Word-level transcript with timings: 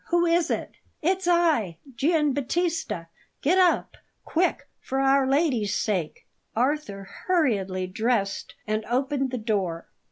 Who 0.07 0.25
is 0.25 0.49
it?" 0.49 0.71
"It's 1.03 1.27
I, 1.27 1.77
Gian 1.95 2.33
Battista. 2.33 3.07
Get 3.43 3.59
up, 3.59 3.97
quick, 4.25 4.67
for 4.79 4.99
Our 4.99 5.27
Lady's 5.27 5.75
sake!" 5.75 6.25
Arthur 6.55 7.03
hurriedly 7.27 7.85
dressed 7.85 8.55
and 8.65 8.83
opened 8.85 9.29
the 9.29 9.37
door. 9.37 9.85